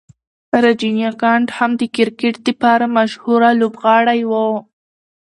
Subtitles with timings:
[0.63, 4.31] راجنیکانټ هم د کرکټ د پاره مشهوره لوبغاړی و.